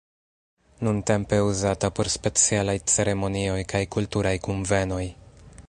Nuntempe 0.85 1.37
uzata 1.49 1.91
por 1.99 2.09
specialaj 2.15 2.75
ceremonioj 2.93 3.61
kaj 3.75 3.83
kulturaj 3.97 4.33
kunvenoj. 4.49 5.05